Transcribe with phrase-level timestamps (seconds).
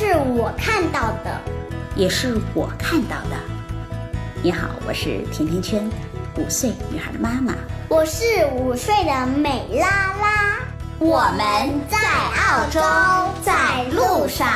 [0.00, 1.38] 这是我看到的，
[1.94, 3.36] 也是我看到的。
[4.42, 5.90] 你好，我是甜甜圈，
[6.38, 7.52] 五岁女孩的妈妈。
[7.86, 10.58] 我是五岁的美拉拉。
[10.98, 12.80] 我们在澳洲，
[13.42, 14.48] 在路上。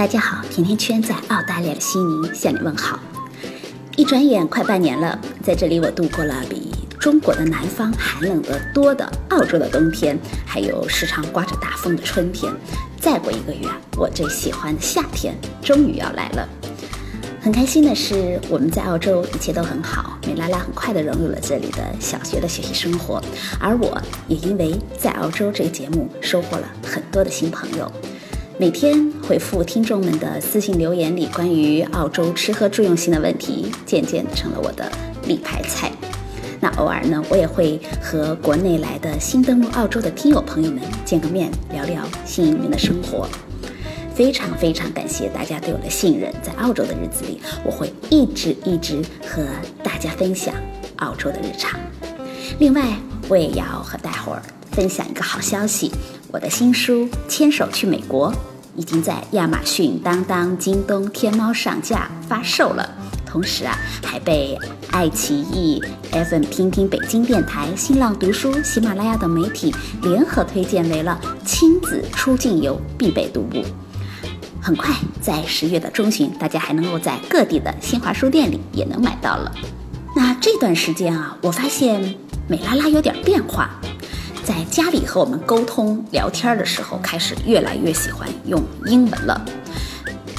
[0.00, 2.98] 大家好，甜甜圈在澳大利亚的悉尼向你问好。
[3.98, 12.50] 一转眼快半年了，在这里我度过了比中国的南方寒冷得多的澳洲的冬天，还有时常刮着大风的春天。
[12.98, 16.48] 再过一个月，我最喜欢的夏天终于要来了。
[17.42, 23.22] 很开心的是，我们在澳洲一切都很好，美拉拉很快的融入了这里的小学的学习生活，
[23.60, 27.92] 而我也因为在澳洲这个节目收获了很多的新朋友。
[28.60, 34.92] 每天回复听众们的私信留言里关于澳洲吃喝住用行的问题，渐渐成了我的
[35.26, 35.90] 立牌菜。
[36.60, 43.26] 那偶尔呢，我也会和国内来的新登陆澳洲的听友朋友们见个面，聊聊新移民的生活。
[44.14, 49.42] 非常非常感谢大家对我的信任，在澳洲的日子里，我会一直一直和
[49.82, 50.54] 大家分享
[50.96, 51.80] 澳洲的日常。
[52.58, 52.82] 另外，
[53.26, 55.90] 我也要和大伙儿分享一个好消息，
[56.30, 58.30] 我的新书《牵手去美国》。
[58.76, 62.88] 已经在亚马逊、当当、京东、天猫上架发售了，
[63.26, 64.56] 同时啊，还被
[64.90, 73.64] 爱奇艺、FM 听听北京电台、新浪读书、喜马拉雅等媒体联合推荐为了亲子出境游必备读物。
[74.62, 79.52] 很快，在十月的中旬，大家还能够在各地的新华书店里也能买到了。
[80.14, 82.14] 那这段时间啊，我发现
[82.46, 83.70] 美拉拉有点变化。
[84.44, 89.40] 在家里和我们沟通聊天的时候，开始越来越喜欢用英文了。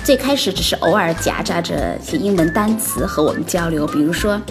[0.03, 4.41] 最开始只是偶尔夹杂着些英文单词和我们交流，比如说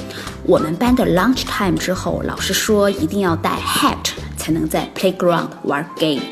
[0.44, 6.22] 我们班的 lunch time 之后，老师说一定要带 hat 才能在 playground 玩 game。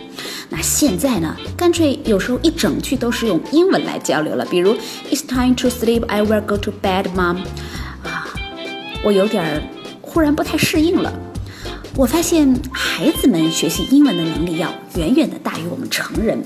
[0.49, 4.75] 那现在呢，干脆有时候一整句都是用英文来交流了，比如
[5.11, 7.39] It's time to sleep, I will go to bed, mom。
[8.05, 8.28] 啊，
[9.03, 9.69] 我有点
[10.01, 11.12] 忽然不太适应了。
[11.98, 16.41] 我发现孩子们学习英文的能力要远远的大于我们成人。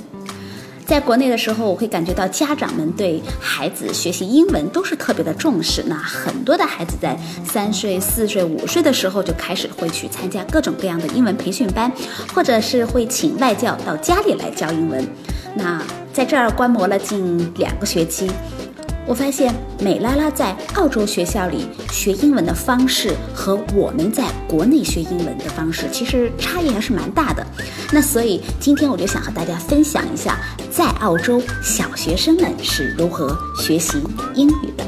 [0.87, 5.85] 在国内的时候，我会感觉到家长们对孩子学习英文都是特别的重视。
[5.87, 7.15] 那很多的孩子在
[7.45, 11.93] 三岁、四岁、五岁的时候就开始会去参加各种各样的英文培训班，
[12.35, 15.07] 或者是会请外教到家里来教英文。
[15.55, 15.83] 那
[16.15, 18.31] 在这儿观摩了近两个学期。
[19.07, 27.45] 我发现美拉拉在澳洲学校里学英文的方式和我们在国内学英文的方式其实差异还是蛮大的。
[27.93, 30.39] 那所以今天我就想和大家分享一下，
[30.71, 34.03] 在澳洲小学生们是如何学习
[34.35, 34.85] 英语的。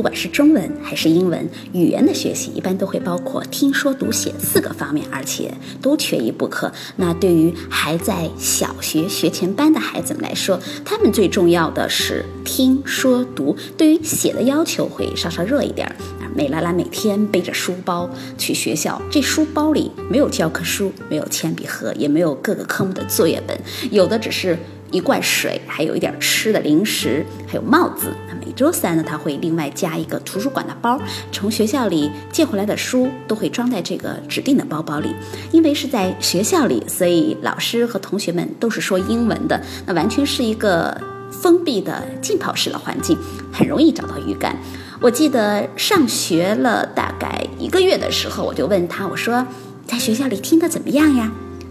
[0.00, 5.52] 不管是中文还是英文，语言的学习一般都会包括听说读写四个方面，而且
[5.82, 6.72] 都缺一不可。
[6.96, 15.94] 那对于还在小学学前班的孩子们来说，他们最重要的是听说读，对于写的要求会稍稍弱一点。
[16.34, 23.54] 美拉拉每天背着书包去学校，这书包里没有教科书，没有铅笔盒，也没有各个科目的作业本，
[23.90, 24.56] 有的只是。
[24.90, 28.12] 一罐水，还有一点吃的零食，还有帽子。
[28.28, 31.00] 那每周三呢，他会另外加一个图书馆的包，
[31.30, 35.14] 从学校里借回来的书都会装在这个指定的包包里。
[35.52, 41.00] 因为是在学校里，所以老师和同学们都是说英文的，那完全是一个
[41.30, 43.16] 封闭的浸泡式的环境，
[43.52, 44.56] 很容易找到语感。
[45.00, 49.46] 我记得上学了大概一个月的时候，我就问他，我说
[49.86, 51.30] 在学校里听得怎么样呀？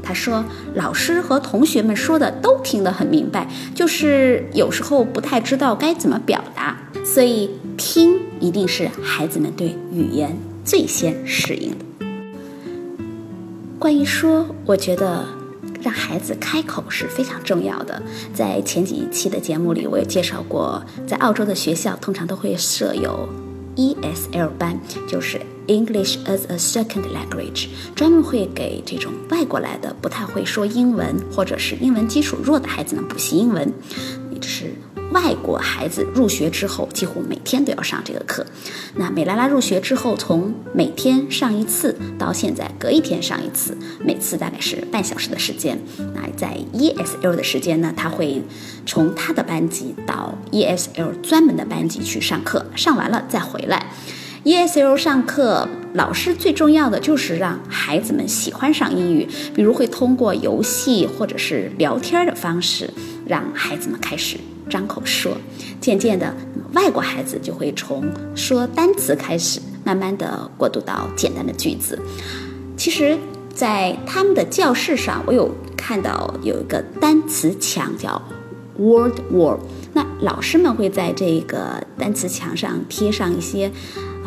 [0.10, 6.76] 他说：“老师和同学们说的都听得很明白，就是有时候不太知道该怎么表达，
[7.06, 10.36] 所以听一定是孩子们对语言
[10.66, 11.86] 最先适应的。
[13.78, 15.24] 关于说，我觉得
[15.80, 18.02] 让孩子开口是非常重要的。
[18.34, 23.30] 在前几期的节目里，我也介绍过，在澳洲的学校通常都会设有。”
[23.78, 24.76] ESL 班，
[25.08, 33.71] 就是 English as a Second Language，专门会给这种外国来的不太会说英文或者是英文基础弱的孩子们补习英文，
[34.31, 34.74] 也就是。
[35.12, 38.45] 外国孩子入学之后，几乎每天都要上这个课。
[38.94, 45.80] 那美拉拉入学之后，从每天上一次到现在隔一天上一次，每次大概是半小时的时间。
[46.13, 48.44] 那在 ESL 的时间呢，他会
[48.86, 53.92] 从他的班级到 ESL 专门的班级去上课，上完了再回来。
[54.45, 62.89] ESL 上课，老师最重要的就是让孩子们喜欢上英语，比如会通过游戏或者是聊天的方式，
[63.27, 64.38] 让孩子们开始。
[64.69, 65.36] 张口说，
[65.81, 66.33] 渐渐的，
[66.74, 68.03] 外国孩子就会从
[68.33, 72.00] 说单词开始，慢慢的过渡到简单的句子。
[72.77, 73.18] 其实，
[73.53, 78.21] 在他们的教室上，我有看到有一个单词墙，叫
[78.77, 79.57] Word Wall。
[79.91, 83.71] 那老师们会在这个单词墙上贴上一些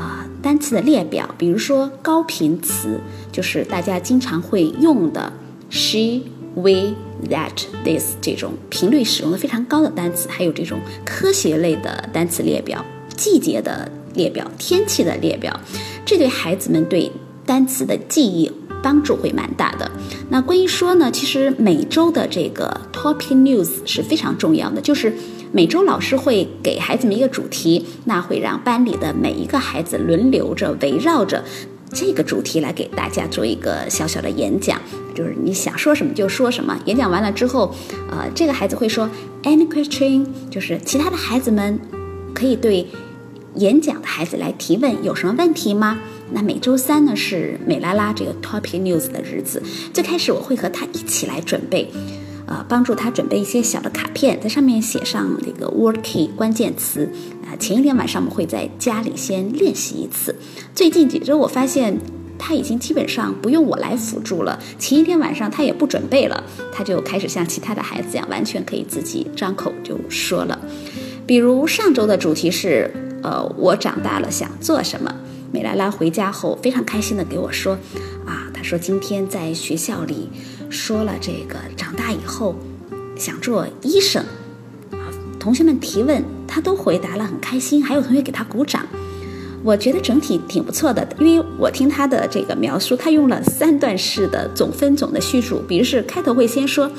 [0.03, 3.01] 啊单词的列表，比如说高频词，
[3.31, 5.33] 就是大家经常会用的
[5.71, 6.23] she。
[6.55, 6.93] we
[7.31, 12.85] that this 这种频率使用的非常高的单词，还有这种科学类的单词列表、
[13.17, 15.59] 季节的列表、天气的列表，
[16.05, 17.11] 这对孩子们对
[17.47, 18.53] 单词的记忆
[18.83, 19.91] 帮助会蛮大的。
[20.29, 25.15] 那关于说呢，其实每周的这个 topic news 是非常重要的，就是
[25.55, 31.45] 每周老师会给孩子们一个主题，那会让班里的每一个孩子轮流着围绕着。
[31.93, 34.81] 这个主题来给大家做一个小小的演讲，
[35.15, 36.81] 就是你想说什么就说什么。
[36.87, 37.75] 演讲完了之后，
[38.11, 39.07] 呃，这个孩子会说
[39.43, 41.79] any question，就是其他的孩子们
[42.33, 42.87] 可以对
[43.57, 46.01] 演讲的孩子来提问，有什么问题吗？
[46.33, 49.63] 那每周三呢是美拉拉这个 topic news 的日子，
[49.93, 51.91] 最开始我会和他一起来准备。
[52.53, 57.09] 呃，帮助他准备一些小的卡片，在上面写上这个 word key 关键词。
[57.47, 60.37] 啊，前一天晚上我们会在家里先练习一次。
[60.75, 61.97] 最近几周我发现
[62.39, 64.59] 他已经基本上不用我来辅助了。
[64.79, 70.59] 前一天晚上他也不准备了，他就开始像其他的孩子一样，完全可以自己张口就说了。
[71.25, 75.11] 比如上周的主题是，呃，我长大了想做什么？
[75.51, 77.79] 美拉拉回家后非常开心的给我说，
[78.27, 80.29] 啊，他说今天在学校里。
[80.73, 82.57] 说了这个，长大以后
[83.17, 84.25] 想做医生，
[84.91, 87.85] 啊，同学们提问，他都回答了，很开心。
[87.85, 88.87] 还有同学给他鼓掌，
[89.63, 91.07] 我觉得整体挺不错的。
[91.19, 95.63] 因为我听他的这个描述，他用了三段式的总分总的叙述。
[95.69, 96.91] 比如是开头会先说，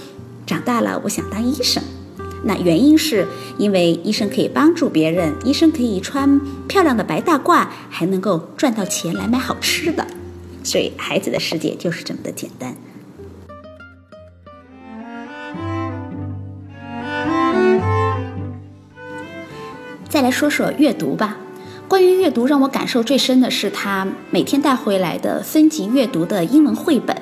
[0.46, 1.82] 长大了我想当医生，
[2.44, 3.28] 那原因是
[3.58, 10.06] 因为医生可以帮助别人，医生可以穿漂亮的白大褂，还能够赚到钱来买好吃的。
[10.64, 12.76] 所以孩子的世界就是这么的简单。
[20.14, 21.36] 再来说说阅读吧。
[21.88, 27.18] 关于阅读，让我感受最深的是他每天带回来的分级阅读的英文绘本。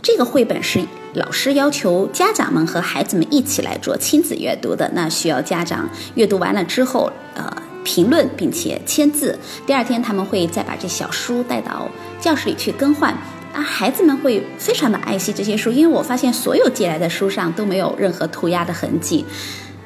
[0.00, 0.80] 这个绘本是
[1.12, 4.90] 老师要求家长们和孩子们一起来做亲子阅读的。
[4.94, 9.38] 那需要家长阅读完了之后，呃，评论并且签字。
[9.66, 11.86] 第二天他们会再把这小书带到
[12.18, 13.12] 教室里去更换。
[13.52, 19.26] 啊，孩子们会非常的爱惜这些书，因为我发现所有寄来的书上都没有任何涂鸦的痕迹。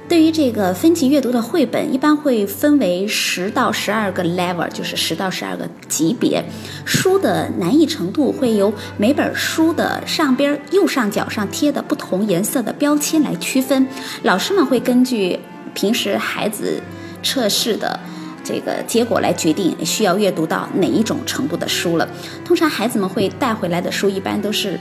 [0.09, 6.45] 对于这个分级阅读的绘本，一般会分为十到十二个 level，就是十到十二个级别。
[6.85, 13.87] 书的难易程度会由每本书的上边右上角上贴的不同颜色的标签来区分。
[14.23, 15.39] 老师们会根据
[15.75, 16.81] 平时孩子
[17.23, 17.99] 测试的
[18.45, 22.09] 这个结果来决定需要阅读到哪一种程度的书了。
[22.45, 24.79] 通常孩子们会带回来的书，一般都是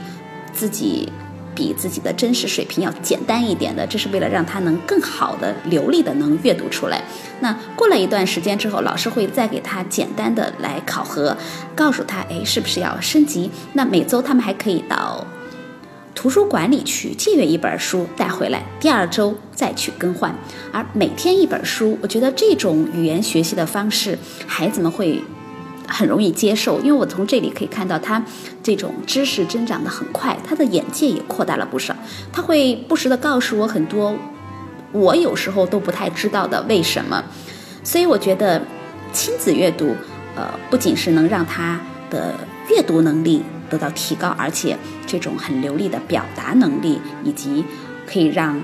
[0.52, 1.08] 自己。
[1.56, 7.02] 比自己的真实水平要简单一点的，这是为了让他能更好的、流利的能阅读出来。
[7.40, 11.36] 那过了一段时间之后，老师会再给他简单的来考核，
[11.74, 13.50] 告诉他，哎，是不是要升级？
[13.72, 15.26] 那每周他们还可以到
[16.14, 20.34] 图书馆里去借阅一本书带回来，第二周再去更换。
[20.72, 25.22] 而每天一本书，我觉得这种语言学习的方式，孩子们会。
[25.88, 28.22] 很容易接受，因为我从这里可以看到他
[28.62, 31.94] 这种知识增长的很快，他的眼界也扩大了不少。
[32.32, 34.14] 他会不时的告诉我很多
[34.92, 37.22] 我有时候都不太知道的为什么。
[37.82, 38.60] 所以我觉得
[39.12, 39.94] 亲子阅读，
[40.34, 42.34] 呃，不仅是能让他的
[42.68, 44.76] 阅读能力得到提高，而且
[45.06, 47.64] 这种很流利的表达能力，以及
[48.06, 48.60] 可以让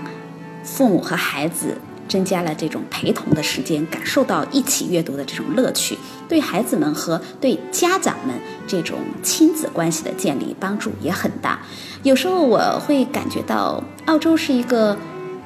[0.65, 1.79] 父母和孩子。
[2.09, 5.97] 增加了这种陪同的时间，感受到一起阅读的这种乐趣，
[6.29, 11.61] 对孩子们和对家长们这种亲子关系的建立帮助也很大。
[12.03, 14.97] 有时候我会感觉到，澳洲是一个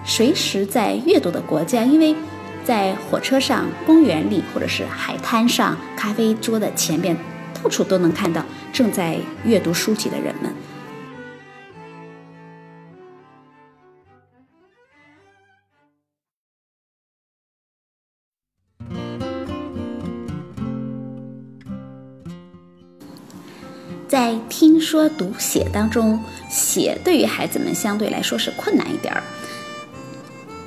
[0.05, 2.15] 随时在阅读的国家，因为
[2.65, 7.17] 在火车上、公园里，或者是海滩上、咖啡桌的前边，
[7.63, 10.53] 到处都能看到正在阅读书籍的人们。
[24.87, 29.21] 说读写当中，写对于孩子们相对来说是困难一点儿。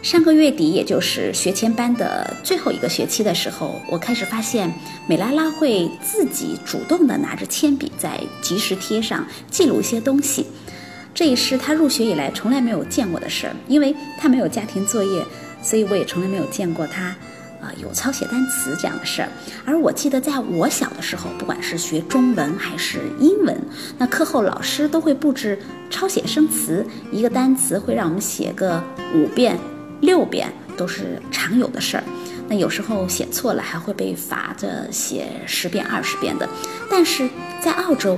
[0.02, 4.70] 上个月底，也就是学前班的最后一个学期的时候，我开始发现
[5.08, 10.46] 美拉拉会自己主动的拿着铅笔在即时贴上记录一些东西，
[11.14, 13.56] 这也是他入学以来从来没有见过的事儿。
[13.70, 15.24] 因为他没有家庭作业，
[15.62, 17.16] 所以我也从来没有见过他。
[17.62, 19.30] 啊，有抄写单词这样的事儿，
[19.66, 23.60] 而我记得在我小的时候，不管是学中文还是英文，
[23.98, 28.82] 那课后老师都会布置抄写生词，一个单词会让我们写个
[29.14, 29.60] 五遍、
[30.02, 32.04] 六遍，都是常有的事儿。
[32.48, 36.48] 那有时候写错了，还会被罚着写十遍、二十遍的。
[36.90, 37.30] 但是
[37.62, 38.18] 在澳洲。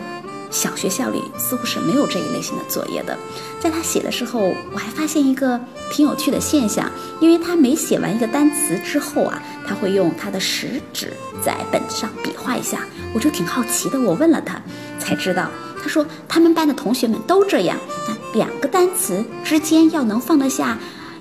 [0.52, 3.18] 小学校里似乎是没有这一类型的作业的，
[3.60, 14.62] 在他写的时候，我还发现一个挺有趣的现象，因为他每写完一个单词之后啊，他会用他的食指在本子上比划一下，我就挺好奇的，我问了他，
[15.00, 15.50] 才知道，
[15.82, 17.78] 他说他们班的同学们都这样，
[18.08, 20.78] 那两个单词之间要能放得下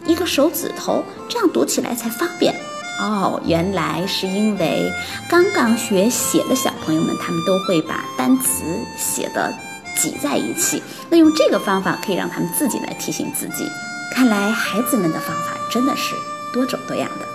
[0.07, 2.55] 一个手指头，这样读起来才方便。
[3.01, 4.93] 哦，原来是因为
[5.29, 8.63] 刚刚学写的小朋友们，他们都会把单词
[8.99, 9.51] 写的
[9.97, 10.83] 挤在一起。
[11.09, 13.67] 那用这个方法可以让他们自己来提醒自己。
[14.13, 16.15] 看来孩子们的方法真的是
[16.53, 17.27] 多种多样的。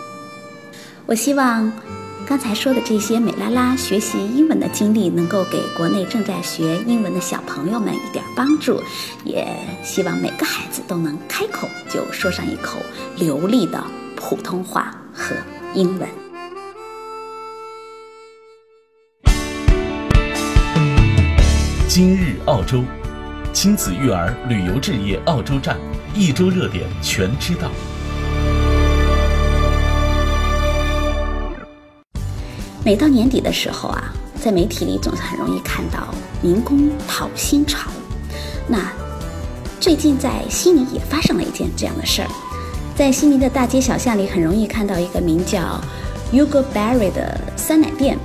[1.08, 1.72] 我希望
[2.28, 8.80] 刚才说的这些美拉拉学习英文的经历，能够给国内正在学英文的小朋友们一点帮助。
[9.24, 9.48] 也
[9.84, 12.78] 希望每个孩子都能开口就说上一口
[13.18, 13.84] 流利的
[14.16, 15.36] 普通话和。
[15.76, 16.08] 英文。
[21.90, 22.82] 今日澳洲，
[23.52, 25.78] 亲子育儿旅游置业澳洲站
[26.14, 27.70] 一周热点全知道。
[32.86, 37.92] 每到年底的时候啊，在媒体里总是很容易看到民工讨薪潮。
[38.66, 38.94] 那
[39.82, 42.30] 最近在悉尼也发生了一件这样的事儿。
[42.96, 45.82] 在悉尼的大街小巷里，很容易看到一个名叫
[46.32, 48.18] Yugo Berry 的酸奶店。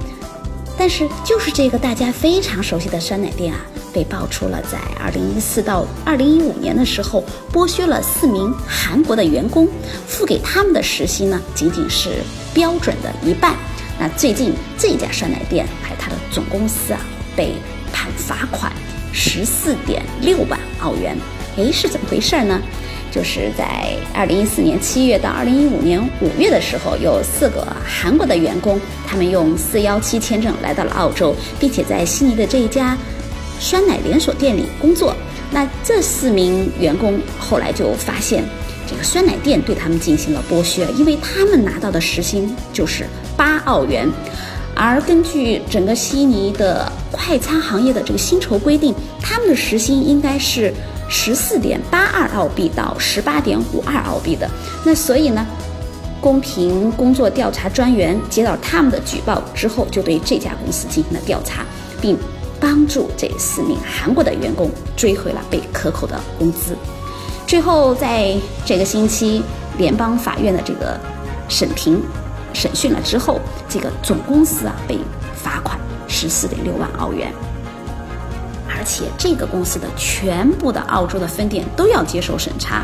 [0.79, 3.61] 但是，就是这个大家非常熟悉的酸奶店啊，
[3.93, 4.79] 被爆出了在
[5.13, 9.67] 2014到2015年的时候，剥削了四名韩国的员工，
[10.07, 12.23] 付给他们的时薪呢，仅仅是
[12.55, 13.57] 标准的一半。
[13.99, 17.01] 那最近这家酸奶店还有它的总公司啊，
[17.35, 17.55] 被
[17.93, 18.73] 判罚款
[19.13, 21.19] 十四点六万澳元。
[21.57, 22.63] 诶，是怎么回事呢？
[23.11, 32.97] 就是在二零一四年七月到二零一五年五月的时候，有四个韩国的员工，他们用四幺七签证来到了澳洲，并且在悉尼的这一家
[33.59, 35.15] 酸奶连锁店里工作。
[35.51, 38.45] 那这四名员工后来就发现，
[38.89, 43.05] 这个酸奶店对他们进行了剥削，因为他们拿到的时薪就是
[43.37, 44.09] 八澳元，
[44.77, 50.73] 而根据整个悉尼的快餐行业的这个薪酬规定，他们的时薪应该是。
[51.11, 54.49] 十四点八二澳币到十八点五二澳币的，
[54.87, 55.45] 那所以呢，
[56.21, 61.65] 公平工作调查专员接到他们的举报之后，就对这家公司进行了调查，
[62.01, 62.17] 并
[62.61, 66.77] 帮助这四名韩国的员工追回了被克扣的工资。
[67.45, 69.43] 最后，在这个星期，
[69.79, 70.97] 联邦法院的这个
[71.49, 72.01] 审庭
[72.53, 74.97] 审讯了之后，这个总公司啊被
[75.35, 75.77] 罚款
[76.07, 77.33] 十四点六万澳元。
[78.81, 82.83] 而且这个公司的全部的澳洲的分店都要接受审查。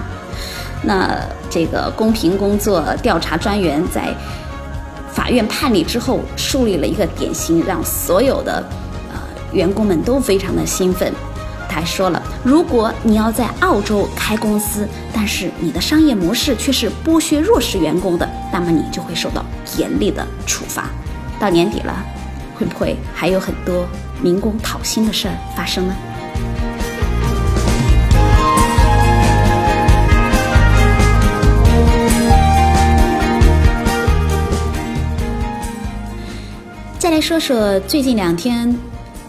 [0.82, 4.14] 那这个公平工作调查专员在
[5.10, 8.62] 法院判例之后，树立了一个典型，让所有的
[9.10, 9.18] 呃
[9.52, 11.10] 员工们都非常的兴奋。
[11.66, 19.42] 他还说了，如果你要在澳洲开公司，但是你的商业模式却是剥削弱势员工的，那么你就会受到
[19.78, 20.90] 严厉的处罚。
[21.40, 22.04] 到年底了，
[22.58, 23.86] 会不会还有很多？
[24.22, 25.94] 民工讨薪的事儿发生呢。
[36.98, 38.74] 再来说说最近两天，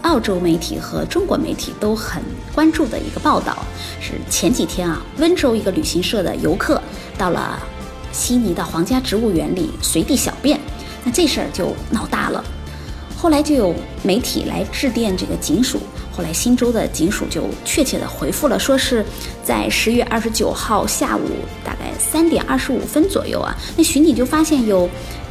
[0.02, 2.22] 澳洲媒体和中国媒体都很
[2.54, 3.58] 关注的一个报道，
[4.00, 6.82] 是前几天啊，温州一个旅行社的游客
[7.18, 7.60] 到了
[8.10, 10.58] 悉尼的皇家植物园里随地小便，
[11.04, 12.42] 那这事儿就闹大了。
[13.20, 15.80] 后来就有媒体来致电这个警署，
[16.16, 19.04] 后来新州的警署就确切的回复了，说是
[19.42, 21.28] 在十月二十九号下午
[21.64, 24.88] 大概三点二十五分左右啊，那巡警就发现有。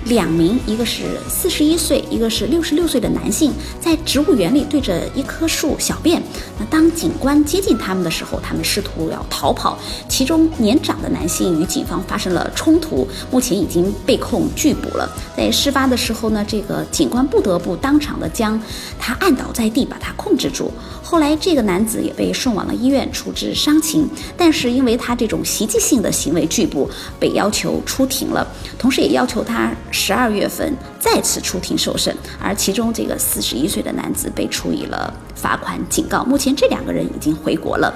[0.07, 6.21] 两名，一个是四十一岁，一个是六十六岁的男性，在植物园里对着一棵树小便。
[6.57, 9.77] 那当警官接近他们的时候，他们试图要逃跑。
[10.07, 15.09] 其中年长的男性与警方发生了冲突，目前已经被控拒捕了。
[15.35, 18.59] 在事发的时候呢，这个警官不得不当场的将
[18.97, 20.71] 他按倒在地，把他控制住。
[21.03, 28.45] 后来这个男子也被送往了医院处置伤情，但是因为他这种袭击性的行为拒捕，被要求出庭了，
[28.77, 29.73] 同时也要求他。
[29.97, 36.23] 十二月份再次出庭受审，而其中这个四十一岁的男子被处以了罚款警告。
[36.23, 37.91] 目前这两个人已经回国了。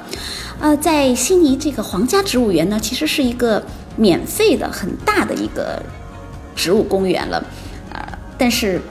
[0.59, 3.63] 呃，在悉尼这个皇家植物园呢，其实是一个
[3.95, 5.79] 免费的很大的一个
[6.55, 7.45] 植物公园了。
[7.93, 8.01] 呃，
[8.35, 8.81] 但是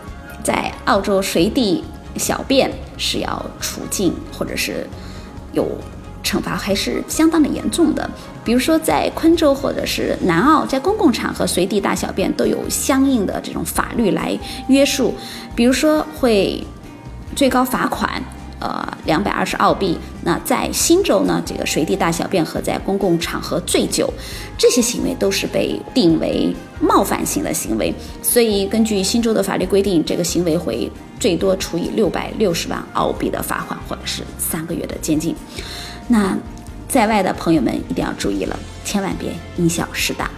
[0.45, 1.83] 在澳洲随地
[2.17, 4.87] 小便是要处境或者是
[5.53, 5.67] 有。
[6.23, 8.09] 惩罚还是相当的严重的，
[8.51, 15.15] 比如说在昆州或者是南澳，在公共场合随地大小便都有相应的这种法律来约束，
[15.55, 16.61] 比如说会
[17.37, 18.11] 最高罚款，
[18.59, 19.97] 呃，两百二十澳币。
[20.25, 24.13] 那在新州呢，这个随地大小便和在公共场合醉酒，
[24.59, 30.91] 这些行为都是被定为冒犯性的行为，所以根据新州的法律规定，这个行为会
[31.21, 35.37] 最多处以六百六十万澳币的罚款，或者是三个月的监禁。
[36.09, 36.37] 那
[36.91, 40.29] 在外的朋友们一定要注意了，千万别因小失大。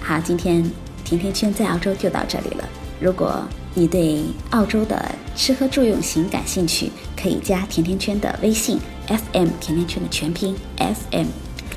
[0.00, 0.64] 好，今天
[1.04, 2.66] 甜甜圈在澳洲就到这里了。
[2.98, 11.26] 如果你对澳洲的吃喝住用行感兴趣，可以加甜甜圈的微信，FM 甜甜圈的全拼，FM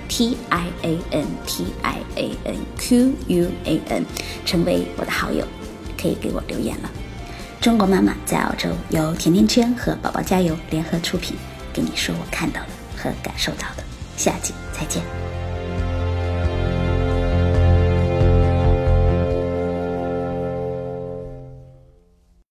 [0.08, 4.06] T I A N T I A N Q U A N，
[4.46, 5.46] 成为我的好友，
[6.02, 6.90] 可以给我留言了。
[7.60, 11.36] 中国妈妈在澳洲由甜甜圈和宝宝加油联合出品，
[11.74, 12.68] 跟你说我看到了。
[12.96, 13.84] 和感受到的，
[14.24, 15.23] 下集再见。